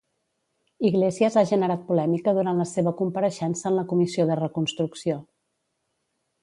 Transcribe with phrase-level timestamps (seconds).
[0.89, 5.25] Iglesias ha generat polèmica durant la seva compareixença en la comissió de reconstrucció.